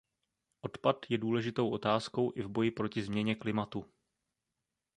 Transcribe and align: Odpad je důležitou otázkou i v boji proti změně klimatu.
Odpad 0.61 1.05
je 1.09 1.17
důležitou 1.17 1.69
otázkou 1.69 2.31
i 2.35 2.41
v 2.41 2.47
boji 2.47 2.71
proti 2.71 3.01
změně 3.03 3.35
klimatu. 3.35 3.85